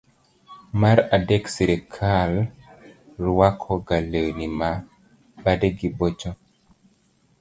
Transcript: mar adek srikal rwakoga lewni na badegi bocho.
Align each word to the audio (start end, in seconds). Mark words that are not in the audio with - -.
mar 0.79 0.97
adek 1.15 1.43
srikal 1.55 2.31
rwakoga 3.27 3.97
lewni 4.11 4.47
na 4.59 4.69
badegi 5.43 5.87
bocho. 5.97 6.31